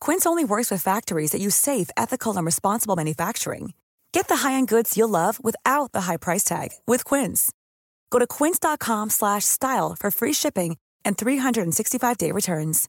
[0.00, 3.72] Quince only works with factories that use safe, ethical, and responsible manufacturing.
[4.12, 7.50] Get the high-end goods you'll love without the high price tag with Quince.
[8.10, 12.88] Go to quince.com/style for free shipping and 365-day returns.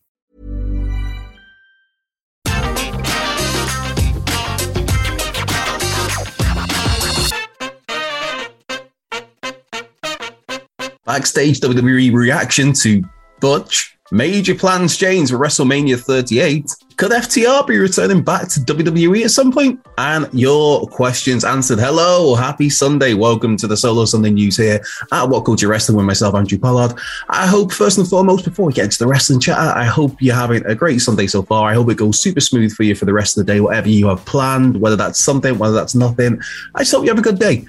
[11.05, 13.03] Backstage WWE reaction to
[13.39, 13.97] Butch.
[14.11, 16.75] Major plans change for WrestleMania 38.
[16.99, 19.79] Could FTR be returning back to WWE at some point?
[19.97, 21.79] And your questions answered.
[21.79, 23.13] Hello, happy Sunday.
[23.13, 24.81] Welcome to the Solo Sunday News here
[25.13, 26.99] at What Culture Wrestling with myself, Andrew Pollard.
[27.29, 30.35] I hope, first and foremost, before we get into the wrestling chat, I hope you're
[30.35, 31.69] having a great Sunday so far.
[31.69, 33.87] I hope it goes super smooth for you for the rest of the day, whatever
[33.87, 36.41] you have planned, whether that's something, whether that's nothing.
[36.75, 37.65] I just hope you have a good day.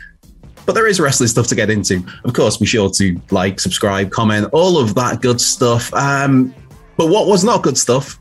[0.66, 2.04] But there is wrestling stuff to get into.
[2.24, 5.94] Of course, be sure to like, subscribe, comment, all of that good stuff.
[5.94, 6.52] Um,
[6.96, 8.19] but what was not good stuff?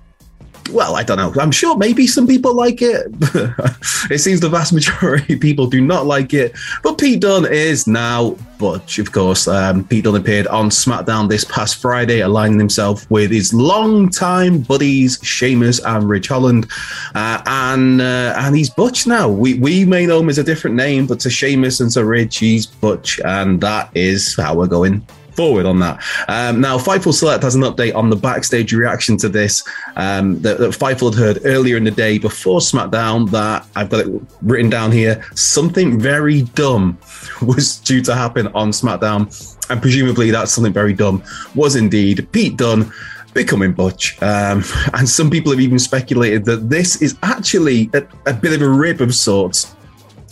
[0.71, 1.33] Well, I don't know.
[1.41, 3.07] I'm sure maybe some people like it.
[4.11, 6.53] it seems the vast majority of people do not like it.
[6.83, 9.47] But Pete Dunne is now Butch, of course.
[9.47, 15.17] Um, Pete Dunne appeared on SmackDown this past Friday, aligning himself with his longtime buddies,
[15.23, 16.67] Sheamus and Ridge Holland.
[17.15, 19.29] Uh, and uh, and he's Butch now.
[19.29, 22.37] We, we may know him as a different name, but to Sheamus and to Ridge,
[22.37, 23.19] he's Butch.
[23.25, 25.05] And that is how we're going
[25.39, 26.03] forward on that.
[26.27, 29.63] Um, now, Fightful Select has an update on the backstage reaction to this
[29.95, 33.31] um, that, that Fightful had heard earlier in the day before SmackDown.
[33.31, 35.23] That I've got it written down here.
[35.35, 36.97] Something very dumb
[37.41, 39.31] was due to happen on SmackDown,
[39.69, 41.23] and presumably that something very dumb
[41.55, 42.91] was indeed Pete Dunne
[43.33, 44.21] becoming Butch.
[44.21, 44.61] Um,
[44.93, 48.67] and some people have even speculated that this is actually a, a, bit of a
[48.67, 49.73] rib of sorts.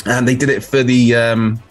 [0.06, 1.62] And they did it for the um,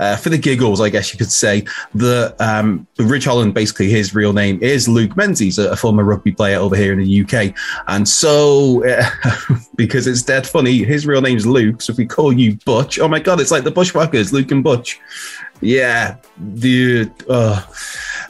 [0.00, 4.14] uh, for the giggles, I guess you could say, that um, Ridge Holland, basically his
[4.14, 7.54] real name is Luke Menzies, a, a former rugby player over here in the UK.
[7.86, 9.08] And so, uh,
[9.76, 11.82] because it's dead funny, his real name's Luke.
[11.82, 14.64] So if we call you Butch, oh my God, it's like the Bushwhackers, Luke and
[14.64, 14.98] Butch.
[15.60, 16.16] Yeah,
[16.54, 17.12] dude.
[17.28, 17.62] Uh,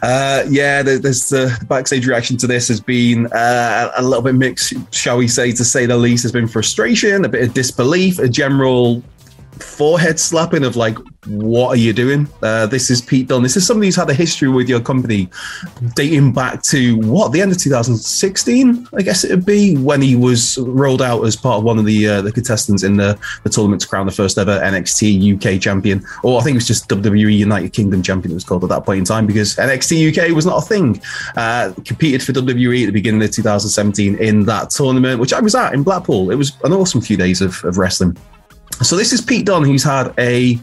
[0.03, 4.75] uh, yeah, there's the backstage reaction to this has been uh, a little bit mixed,
[4.93, 6.25] shall we say, to say the least.
[6.25, 9.03] There's been frustration, a bit of disbelief, a general
[9.61, 12.27] forehead slapping of like, what are you doing?
[12.43, 13.43] Uh, this is Pete Dunne.
[13.43, 15.29] This is somebody who's had a history with your company
[15.95, 20.17] dating back to what the end of 2016, I guess it would be when he
[20.17, 23.51] was rolled out as part of one of the uh, the contestants in the, the
[23.51, 26.89] tournament to crown the first ever NXT UK champion, or I think it was just
[26.89, 28.33] WWE United Kingdom champion.
[28.33, 31.03] It was called at that point in time because NXT UK was not a thing.
[31.37, 35.55] Uh, competed for WWE at the beginning of 2017 in that tournament, which I was
[35.55, 36.31] at in Blackpool.
[36.31, 38.17] It was an awesome few days of, of wrestling.
[38.83, 40.59] So this is Pete Dunne, who's had a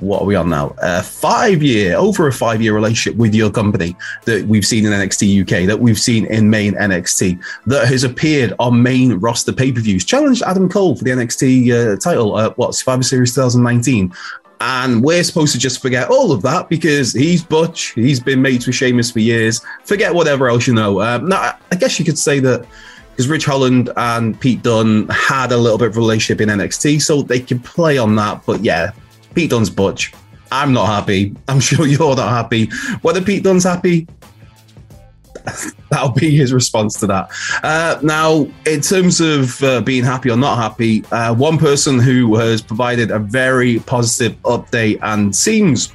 [0.00, 0.74] what are we on now?
[0.78, 4.92] A five year, over a five year relationship with your company that we've seen in
[4.92, 9.72] NXT UK, that we've seen in main NXT, that has appeared on main roster pay
[9.72, 14.12] per views, challenged Adam Cole for the NXT uh, title at what Survivor Series 2019.
[14.60, 18.66] And we're supposed to just forget all of that because he's Butch, he's been mates
[18.66, 19.60] with Sheamus for years.
[19.84, 21.02] Forget whatever else you know.
[21.02, 22.66] Um, now, I guess you could say that
[23.10, 27.22] because Ridge Holland and Pete Dunne had a little bit of relationship in NXT, so
[27.22, 28.42] they can play on that.
[28.44, 28.92] But yeah,
[29.36, 30.14] Pete Dunne's Butch.
[30.50, 31.36] I'm not happy.
[31.46, 32.70] I'm sure you're not happy.
[33.02, 34.08] Whether Pete Dunne's happy,
[35.90, 37.30] that'll be his response to that.
[37.62, 42.34] Uh, now, in terms of uh, being happy or not happy, uh, one person who
[42.36, 45.92] has provided a very positive update and seems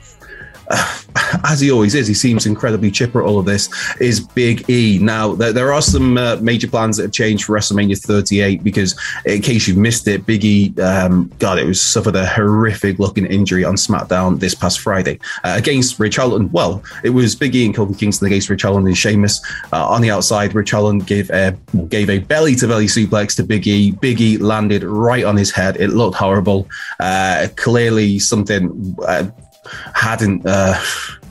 [1.43, 3.69] as he always is, he seems incredibly chipper at all of this,
[3.99, 4.99] is Big E.
[5.01, 8.99] Now, there, there are some uh, major plans that have changed for WrestleMania 38 because,
[9.25, 13.25] in case you've missed it, Big E, um, God, it was suffered a horrific looking
[13.25, 16.51] injury on SmackDown this past Friday uh, against Ridge Holland.
[16.53, 19.41] Well, it was Big E and Kofi Kingston against Ridge Holland and Sheamus.
[19.71, 21.57] Uh, on the outside, Ridge Holland gave a,
[21.89, 23.91] gave a belly to belly suplex to Big E.
[23.91, 25.77] Big E landed right on his head.
[25.77, 26.67] It looked horrible.
[26.99, 29.29] Uh, clearly, something uh,
[29.93, 30.79] hadn't uh,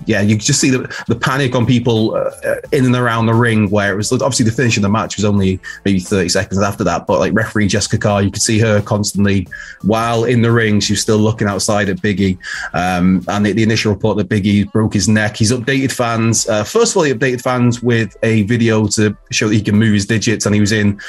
[0.07, 3.71] yeah, you just see the, the panic on people uh, in and around the ring
[3.71, 6.85] where it was obviously the finish of the match was only maybe 30 seconds after
[6.85, 7.07] that.
[7.07, 9.47] But like referee Jessica Carr, you could see her constantly
[9.83, 12.39] while in the ring, she was still looking outside at Biggie.
[12.73, 16.49] Um, and the, the, initial report that Biggie broke his neck, he's updated fans.
[16.49, 19.77] Uh, first of all, he updated fans with a video to show that he can
[19.77, 21.01] move his digits and he was in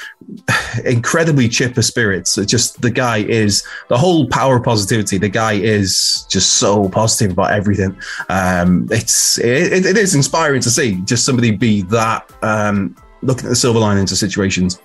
[0.85, 2.35] incredibly chipper spirits.
[2.45, 5.17] Just the guy is the whole power of positivity.
[5.17, 7.97] The guy is just so positive about everything.
[8.29, 13.49] Um, it's it, it is inspiring to see just somebody be that um, looking at
[13.49, 14.79] the silver linings of situations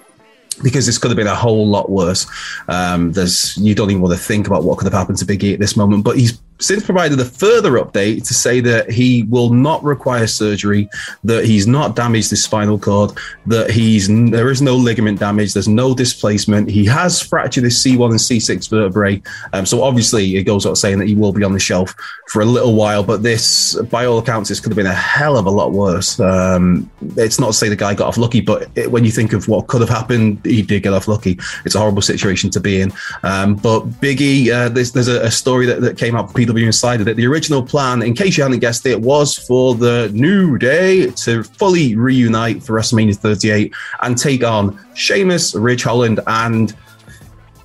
[0.63, 2.27] because this could have been a whole lot worse.
[2.69, 5.53] Um, there's you don't even want to think about what could have happened to Biggie
[5.53, 9.53] at this moment, but he's since provided a further update to say that he will
[9.53, 10.89] not require surgery,
[11.25, 13.13] that he's not damaged his spinal cord,
[13.47, 16.71] that he's there is no ligament damage, there's no displacement.
[16.71, 19.23] He has fractured his C1 and C6 vertebrae,
[19.53, 21.95] um, so obviously it goes without saying that he will be on the shelf
[22.29, 23.03] for a little while.
[23.03, 26.19] But this, by all accounts, this could have been a hell of a lot worse.
[26.21, 29.33] Um, it's not to say the guy got off lucky, but it, when you think
[29.33, 31.39] of what could have happened, he did get off lucky.
[31.65, 32.93] It's a horrible situation to be in.
[33.23, 37.05] Um, but Biggie, uh, there's, there's a, a story that, that came out PW Insider
[37.05, 41.11] that the original plan, in case you hadn't guessed it, was for the New Day
[41.11, 46.77] to fully reunite for WrestleMania 38 and take on Sheamus, Ridge Holland, and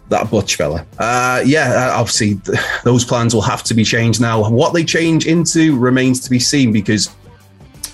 [0.09, 0.85] that Butch fella.
[0.99, 4.49] Uh, yeah, uh, obviously th- those plans will have to be changed now.
[4.49, 7.09] What they change into remains to be seen because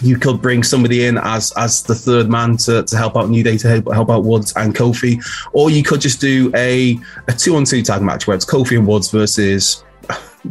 [0.01, 3.43] you could bring somebody in as as the third man to, to help out New
[3.43, 5.23] Day to help, help out Woods and Kofi,
[5.53, 8.77] or you could just do a a two on two tag match where it's Kofi
[8.77, 9.83] and Woods versus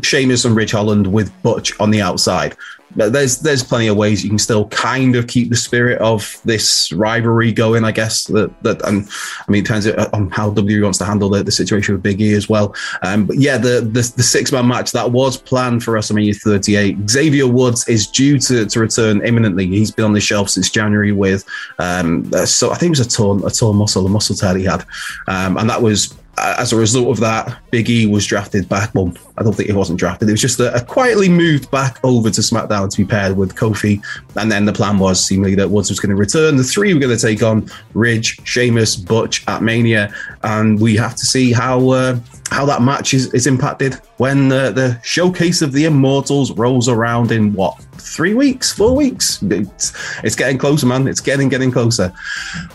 [0.02, 2.56] Sheamus and Ridge Holland with Butch on the outside.
[2.94, 6.92] There's there's plenty of ways you can still kind of keep the spirit of this
[6.92, 7.84] rivalry going.
[7.84, 9.06] I guess that that and
[9.46, 12.20] I mean it depends on how WWE wants to handle the, the situation with Big
[12.20, 12.74] E as well.
[13.02, 17.10] Um, but yeah, the the, the six man match that was planned for WrestleMania 38.
[17.10, 19.66] Xavier Woods is due to, to return imminently.
[19.66, 21.44] He's been on the shelf since January with
[21.78, 24.64] um, so I think it was a torn a torn muscle, a muscle tear he
[24.64, 24.86] had,
[25.26, 28.94] um, and that was as a result of that, Big E was drafted back.
[28.94, 30.28] Well, I don't think he wasn't drafted.
[30.28, 33.54] It was just a, a, quietly moved back over to SmackDown to be paired with
[33.54, 34.04] Kofi.
[34.36, 36.56] And then the plan was seemingly that Woods was going to return.
[36.56, 40.14] The three were going to take on Ridge, Sheamus, Butch at Mania.
[40.42, 44.70] And we have to see how uh, how that match is, is impacted when uh,
[44.70, 49.42] the showcase of the Immortals rolls around in what three weeks, four weeks.
[49.42, 51.08] It's, it's getting closer, man.
[51.08, 52.12] It's getting getting closer.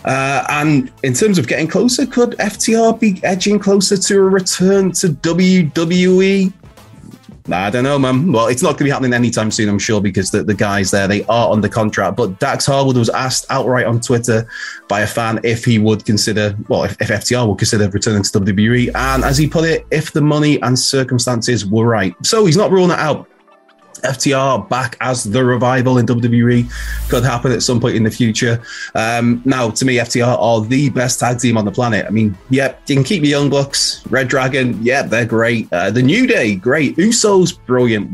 [0.06, 4.92] Uh, and in terms of getting closer, could FTR be edging closer to a return
[4.94, 6.54] to WWE?
[7.50, 8.32] I don't know, man.
[8.32, 10.92] Well, it's not going to be happening anytime soon, I'm sure, because the, the guys
[10.92, 12.18] there, they are under contract.
[12.18, 14.48] But Dax Harwood was asked outright on Twitter
[14.88, 18.30] by a fan if he would consider, well, if, if FTR would consider returning to
[18.30, 18.92] WWE.
[18.94, 22.14] And as he put it, if the money and circumstances were right.
[22.24, 23.31] So he's not ruling it out.
[24.02, 26.72] FTR back as the revival in WWE
[27.10, 28.62] could happen at some point in the future.
[28.96, 32.06] Um, now, to me, FTR are the best tag team on the planet.
[32.06, 35.72] I mean, yeah, you can keep the Young Bucks, Red Dragon, yeah, they're great.
[35.72, 36.98] Uh, the New Day, great.
[36.98, 38.12] Usos, brilliant.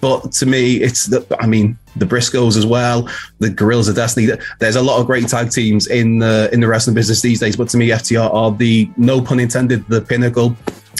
[0.00, 3.08] But to me, it's the, I mean, the Briscoes as well,
[3.38, 4.28] the Guerrillas of Destiny.
[4.58, 7.56] There's a lot of great tag teams in the in the wrestling business these days.
[7.56, 10.56] But to me, FTR are the no pun intended, the pinnacle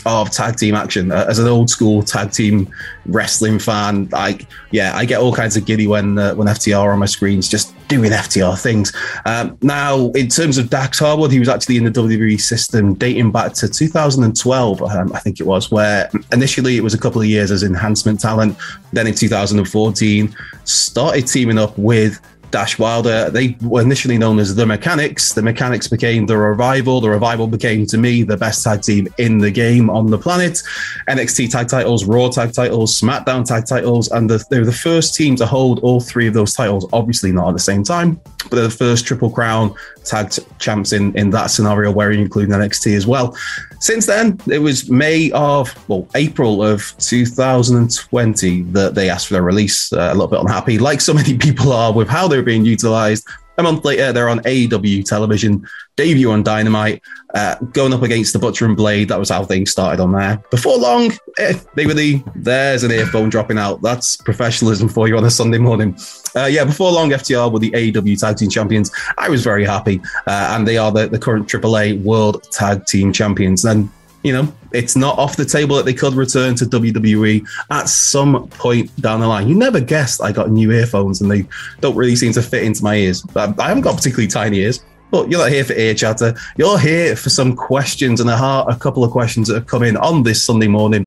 [0.07, 1.13] of tag team action.
[1.13, 2.73] Uh, as an old school tag team
[3.07, 6.99] wrestling fan, like yeah, I get all kinds of giddy when uh, when FTR on
[6.99, 8.93] my screens just doing FTR things.
[9.25, 13.33] Um, now, in terms of Dax Harwood, he was actually in the WWE system dating
[13.33, 17.27] back to 2012, um, I think it was, where initially it was a couple of
[17.27, 18.57] years as enhancement talent.
[18.93, 20.35] Then in 2014,
[20.65, 23.31] started teaming up with Dash Wilder.
[23.31, 25.33] They were initially known as the Mechanics.
[25.33, 27.01] The Mechanics became the Revival.
[27.01, 30.63] The Revival became, to me, the best tag team in the game on the planet.
[31.09, 35.15] NXT tag titles, Raw tag titles, SmackDown tag titles, and the, they were the first
[35.15, 36.89] team to hold all three of those titles.
[36.93, 39.75] Obviously, not at the same time, but they're the first Triple Crown
[40.05, 43.37] tag champs in, in that scenario, where you include NXT as well.
[43.79, 49.43] Since then, it was May of, well, April of 2020 that they asked for their
[49.43, 49.93] release.
[49.93, 53.27] Uh, a little bit unhappy, like so many people are, with how they're being utilized.
[53.59, 57.03] A month later, they're on AEW television, debut on Dynamite,
[57.35, 59.09] uh, going up against the Butcher and Blade.
[59.09, 60.43] That was how things started on there.
[60.51, 63.81] Before long, eh, they were the there's an earphone dropping out.
[63.83, 65.97] That's professionalism for you on a Sunday morning.
[66.35, 68.91] Uh, yeah, before long, FTR were the AEW Tag Team Champions.
[69.17, 73.13] I was very happy, uh, and they are the, the current AAA World Tag Team
[73.13, 73.65] Champions.
[73.65, 73.89] And
[74.27, 78.49] you know, it's not off the table that they could return to WWE at some
[78.49, 79.49] point down the line.
[79.49, 81.47] You never guessed I got new earphones and they
[81.81, 83.25] don't really seem to fit into my ears.
[83.37, 84.85] I haven't got particularly tiny ears.
[85.13, 86.35] But you're not here for ear chatter.
[86.57, 89.85] You're here for some questions and a, heart, a couple of questions that have come
[89.85, 91.05] in on this Sunday morning.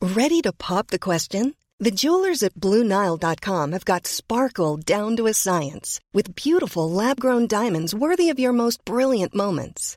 [0.00, 1.54] Ready to pop the question?
[1.80, 7.46] The jewelers at BlueNile.com have got sparkle down to a science with beautiful lab grown
[7.46, 9.96] diamonds worthy of your most brilliant moments.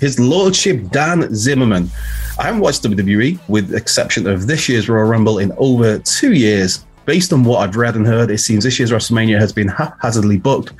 [0.00, 1.90] His Lordship Dan Zimmerman.
[2.38, 6.32] I haven't watched WWE with the exception of this year's Royal Rumble in over two
[6.32, 6.84] years.
[7.04, 10.38] Based on what I've read and heard, it seems this year's WrestleMania has been haphazardly
[10.38, 10.72] booked.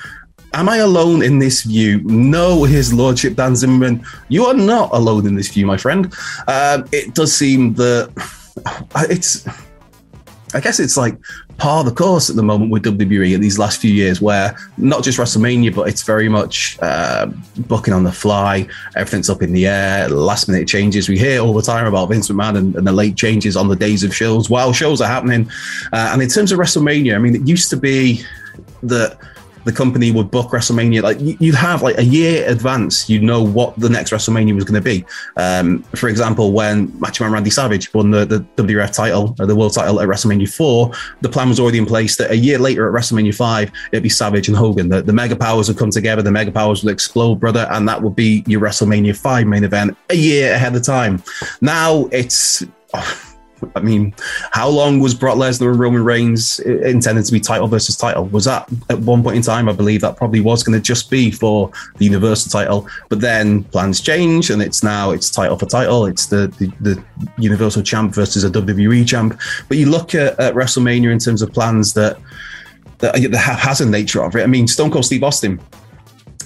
[0.55, 2.01] Am I alone in this view?
[2.05, 6.13] No, His Lordship Dan Zimmerman, you are not alone in this view, my friend.
[6.47, 8.13] Um, it does seem that
[9.11, 9.47] it's
[10.55, 11.17] I guess it's like
[11.59, 15.03] par the course at the moment with WWE in these last few years, where not
[15.03, 17.27] just WrestleMania, but it's very much uh,
[17.69, 18.69] booking on the fly.
[18.97, 21.09] Everything's up in the air, last minute changes.
[21.09, 23.77] We hear all the time about Vince McMahon and, and the late changes on the
[23.77, 25.51] days of shows while shows are happening.
[25.93, 28.23] Uh, and in terms of WrestleMania, I mean, it used to be
[28.83, 29.19] that
[29.65, 31.03] the company would book WrestleMania.
[31.03, 34.81] Like you'd have like a year advance, you'd know what the next WrestleMania was going
[34.81, 35.05] to be.
[35.37, 39.57] Um, for example, when Macho Man Randy Savage won the, the WWF title, uh, the
[39.57, 42.89] world title at WrestleMania 4, the plan was already in place that a year later
[42.89, 44.89] at WrestleMania 5, it'd be Savage and Hogan.
[44.89, 48.03] The, the mega powers would come together, the mega powers would explode, brother, and that
[48.03, 51.23] would be your WrestleMania 5 main event a year ahead of time.
[51.61, 52.65] Now it's.
[52.95, 53.32] Oh,
[53.75, 54.15] I mean,
[54.53, 58.27] how long was Brock Lesnar and Roman Reigns uh, intended to be title versus title?
[58.27, 59.69] Was that at one point in time?
[59.69, 63.65] I believe that probably was going to just be for the Universal title, but then
[63.65, 66.07] plans change and it's now it's title for title.
[66.07, 67.05] It's the the, the
[67.39, 69.41] Universal champ versus a WWE champ.
[69.69, 72.19] But you look at, at WrestleMania in terms of plans that
[72.99, 74.43] the, the nature of it.
[74.43, 75.61] I mean, Stone Cold Steve Austin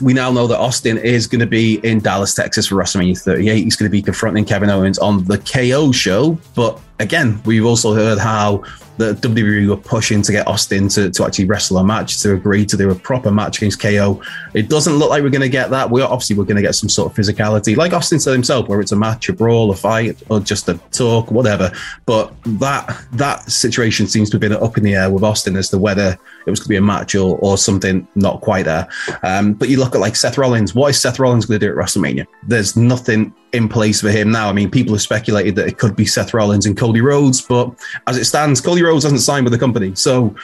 [0.01, 3.65] we now know that Austin is going to be in Dallas, Texas for WrestleMania 38.
[3.65, 6.39] He's going to be confronting Kevin Owens on the KO show.
[6.55, 8.65] But again, we've also heard how
[8.99, 12.65] the WWE were pushing to get Austin to, to actually wrestle a match, to agree
[12.65, 14.23] to do a proper match against KO.
[14.55, 15.91] It doesn't look like we're going to get that.
[15.91, 18.81] We obviously we're going to get some sort of physicality, like Austin said himself, where
[18.81, 21.71] it's a match, a brawl, a fight, or just a talk, whatever.
[22.07, 25.69] But that that situation seems to have been up in the air with Austin as
[25.71, 28.88] to whether it was going to be a match or, or something not quite there.
[29.23, 30.75] Um, but you look at like Seth Rollins.
[30.75, 32.26] What is Seth Rollins going to do at WrestleMania?
[32.45, 34.49] There's nothing in place for him now.
[34.49, 37.73] I mean, people have speculated that it could be Seth Rollins and Cody Rhodes, but
[38.07, 39.95] as it stands, Cody Rhodes hasn't signed with the company.
[39.95, 40.35] So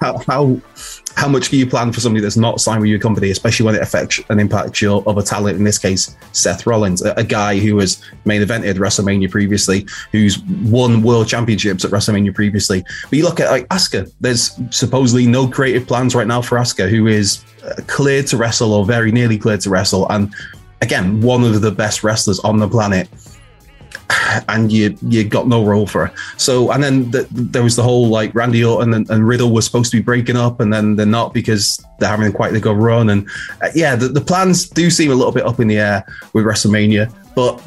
[0.00, 0.60] how
[1.16, 3.74] how much do you plan for somebody that's not signed with your company, especially when
[3.74, 5.58] it affects and impacts your other talent?
[5.58, 10.40] In this case, Seth Rollins, a, a guy who has main evented WrestleMania previously, who's
[10.64, 12.82] won world championships at WrestleMania previously.
[13.04, 16.88] But you look at like Asuka, there's supposedly no creative plans right now for Asuka,
[16.88, 20.08] who is uh, cleared to wrestle or very nearly cleared to wrestle.
[20.10, 20.34] And
[20.82, 23.08] again, one of the best wrestlers on the planet
[24.48, 26.14] and you you got no role for her.
[26.36, 29.62] So and then the, there was the whole like Randy Orton and, and, Riddle were
[29.62, 32.76] supposed to be breaking up, and then they're not because they're having quite the good
[32.76, 33.10] run.
[33.10, 33.28] And
[33.62, 36.44] uh, yeah, the, the plans do seem a little bit up in the air with
[36.44, 37.62] WrestleMania, but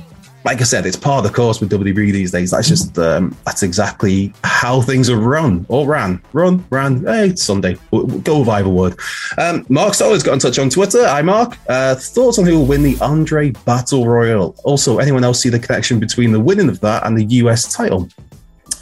[0.46, 2.52] like I said, it's part of the course with WWE these days.
[2.52, 7.04] That's just um, that's exactly how things are run or ran, run, ran.
[7.04, 7.78] Hey, it's Sunday.
[7.92, 8.96] Go with either word.
[9.40, 11.08] Um, Mark Soller's got in touch on Twitter.
[11.08, 11.58] Hi, Mark.
[11.68, 14.56] Uh, thoughts on who will win the Andre Battle Royal?
[14.64, 18.08] Also, anyone else see the connection between the winning of that and the US title?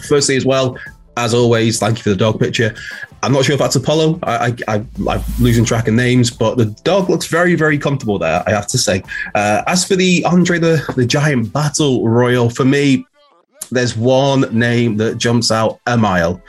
[0.06, 0.78] Firstly, as well,
[1.16, 2.76] as always, thank you for the dog picture.
[3.24, 4.20] I'm not sure if that's Apollo.
[4.24, 8.44] I, I, am losing track of names, but the dog looks very, very comfortable there,
[8.46, 9.02] I have to say.
[9.34, 13.06] Uh, as for the Andre the, the Giant Battle Royal, for me,
[13.72, 16.44] there's one name that jumps out a mile,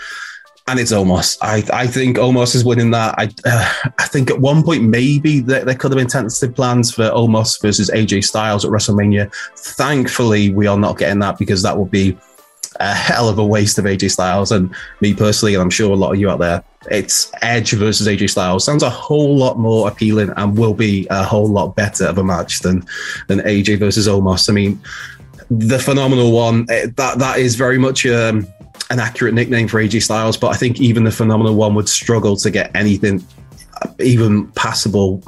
[0.66, 1.38] and it's Omos.
[1.40, 3.14] I, I think Omos is winning that.
[3.19, 6.93] I, uh, I think at one point, maybe there, there could have been tentative plans
[6.93, 9.33] for Omos versus AJ Styles at WrestleMania.
[9.57, 12.19] Thankfully, we are not getting that because that would be
[12.81, 14.52] a hell of a waste of AJ Styles.
[14.52, 18.07] And me personally, and I'm sure a lot of you out there, it's Edge versus
[18.07, 22.04] AJ Styles sounds a whole lot more appealing and will be a whole lot better
[22.04, 22.85] of a match than
[23.28, 24.49] than AJ versus Omos.
[24.49, 24.81] I mean,
[25.50, 28.47] the phenomenal one eh, that that is very much um,
[28.90, 32.37] an accurate nickname for AJ Styles, but I think even the phenomenal one would struggle
[32.37, 33.25] to get anything
[33.99, 35.23] even passable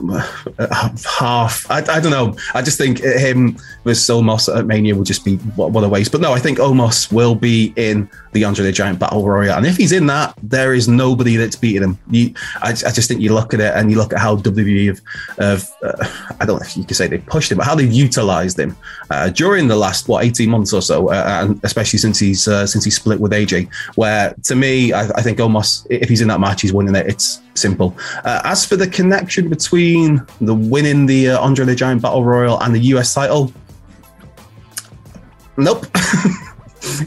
[1.04, 1.70] half.
[1.70, 2.36] I, I, don't know.
[2.54, 6.12] I just think him with Omos at Mania would just be what, what, a waste.
[6.12, 9.56] But no, I think Omos will be in the Andre the Giant Battle Royale.
[9.56, 11.98] And if he's in that, there is nobody that's beating him.
[12.10, 14.88] You, I, I, just think you look at it and you look at how WWE
[14.88, 15.00] have,
[15.38, 17.92] have uh, I don't know if you could say they pushed him, but how they've
[17.92, 18.76] utilized him
[19.10, 22.66] uh, during the last, what, 18 months or so, uh, and especially since he's uh,
[22.66, 26.28] since he split with AJ, where to me, I, I think Omos, if he's in
[26.28, 27.06] that match, he's winning it.
[27.06, 27.96] It's simple.
[28.24, 32.60] Uh, as for the connection between the winning the uh, Andre the Giant Battle Royal
[32.62, 33.52] and the US title,
[35.56, 35.86] nope.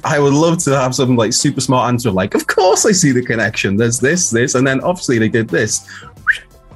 [0.04, 3.12] I would love to have some like super smart answer, like, of course I see
[3.12, 3.78] the connection.
[3.78, 5.90] There's this, this, and then obviously they did this.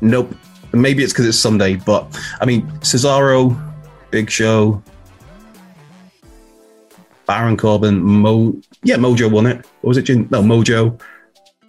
[0.02, 0.34] Nope.
[0.72, 2.08] Maybe it's because it's Sunday, but
[2.42, 3.56] I mean, Cesaro,
[4.10, 4.82] Big Show,
[7.26, 9.58] Baron Corbin, Mo, yeah, Mojo won it.
[9.82, 10.10] What was it?
[10.10, 11.00] No, Mojo.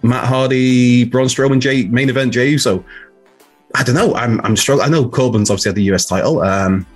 [0.04, 2.84] Matt Hardy, Braun Strowman, Jay, main event Jey Uso.
[3.74, 4.14] I don't know.
[4.14, 4.86] I'm I'm struggling.
[4.86, 6.42] I know Corbin's obviously had the US title.
[6.42, 6.86] Um,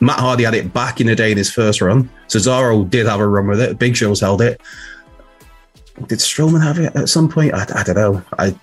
[0.00, 2.10] Matt Hardy had it back in the day in his first run.
[2.28, 3.78] Cesaro did have a run with it.
[3.78, 4.60] Big Show's held it.
[6.08, 7.54] Did Strowman have it at some point?
[7.54, 8.22] I, I don't know.
[8.38, 8.54] I,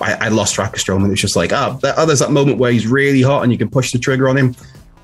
[0.00, 1.12] I, I lost track of Strowman.
[1.12, 3.70] It's just like ah, oh, there's that moment where he's really hot and you can
[3.70, 4.56] push the trigger on him,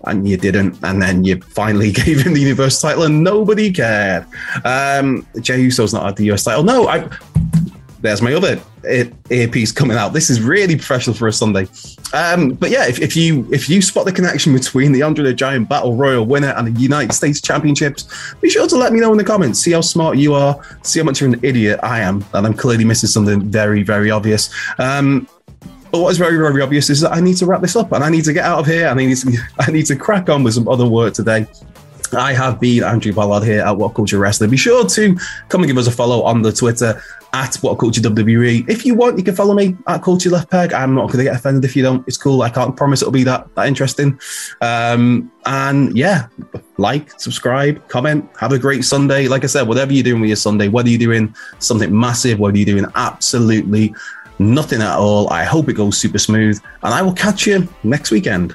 [0.04, 4.26] and you didn't, and then you finally gave him the Universal title and nobody cared.
[4.64, 6.64] Um, Jey Uso's not had the US title.
[6.64, 7.08] No, I
[8.04, 8.60] there's my other
[9.30, 10.12] earpiece coming out.
[10.12, 11.66] This is really professional for a Sunday.
[12.12, 15.32] Um, but yeah, if, if, you if you spot the connection between the Andre the
[15.32, 19.10] Giant Battle Royal winner and the United States Championships, be sure to let me know
[19.12, 19.58] in the comments.
[19.58, 20.60] See how smart you are.
[20.82, 24.10] See how much of an idiot I am, and I'm clearly missing something very very
[24.10, 24.50] obvious.
[24.78, 25.26] Um,
[25.90, 28.02] but what is very, very obvious is that I need to wrap this up and
[28.02, 30.28] I need to get out of here and I need to, I need to crack
[30.28, 31.46] on with some other work today.
[32.12, 34.50] I have been Andrew Pollard here at What Culture Wrestling.
[34.50, 35.16] Be sure to
[35.48, 37.02] come and give us a follow on the Twitter
[37.34, 38.68] at What Culture WWE.
[38.70, 40.72] If you want, you can follow me at Culture Left Peg.
[40.72, 42.06] I'm not going to get offended if you don't.
[42.06, 42.42] It's cool.
[42.42, 44.18] I can't promise it'll be that that interesting.
[44.60, 46.28] Um, and yeah,
[46.78, 48.30] like, subscribe, comment.
[48.38, 49.26] Have a great Sunday.
[49.26, 52.56] Like I said, whatever you're doing with your Sunday, whether you're doing something massive, whether
[52.56, 53.92] you're doing absolutely
[54.38, 56.60] nothing at all, I hope it goes super smooth.
[56.84, 58.54] And I will catch you next weekend.